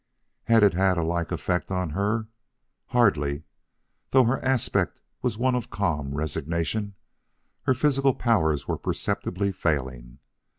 Had 0.45 0.63
it 0.63 0.73
had 0.73 0.97
a 0.97 1.03
like 1.03 1.31
effect 1.31 1.69
on 1.69 1.91
her? 1.91 2.25
Hardly. 2.87 3.43
Though 4.09 4.23
her 4.23 4.43
aspect 4.43 4.99
was 5.21 5.37
one 5.37 5.53
of 5.53 5.69
calm 5.69 6.15
resignation, 6.15 6.95
her 7.65 7.75
physical 7.75 8.15
powers 8.15 8.67
were 8.67 8.79
perceptibly 8.79 9.51
failing. 9.51 10.17